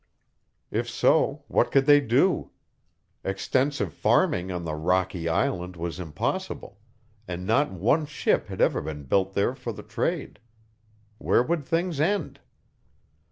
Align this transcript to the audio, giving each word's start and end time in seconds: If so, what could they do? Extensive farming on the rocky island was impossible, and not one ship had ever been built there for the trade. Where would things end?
If 0.71 0.89
so, 0.89 1.43
what 1.47 1.71
could 1.71 1.85
they 1.85 2.01
do? 2.01 2.49
Extensive 3.23 3.93
farming 3.93 4.51
on 4.51 4.65
the 4.65 4.73
rocky 4.73 5.29
island 5.29 5.75
was 5.75 5.99
impossible, 5.99 6.79
and 7.27 7.45
not 7.45 7.71
one 7.71 8.07
ship 8.07 8.47
had 8.47 8.61
ever 8.61 8.81
been 8.81 9.03
built 9.03 9.33
there 9.33 9.53
for 9.53 9.71
the 9.71 9.83
trade. 9.83 10.39
Where 11.19 11.43
would 11.43 11.63
things 11.67 11.99
end? 12.01 12.39